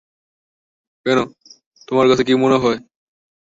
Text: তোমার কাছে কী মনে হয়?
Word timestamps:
তোমার 1.87 2.05
কাছে 2.09 2.23
কী 2.23 2.33
মনে 2.35 2.57
হয়? 2.57 2.79